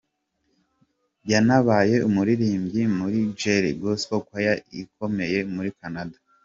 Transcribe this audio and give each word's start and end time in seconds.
Yanabaye 1.31 1.95
umuririmbyi 2.07 2.81
muri 2.97 3.19
Jireh 3.39 3.75
Gospel 3.81 4.21
Choir 4.27 4.57
ikomeye 4.81 5.37
muri 5.53 5.69
Canada. 5.79 6.15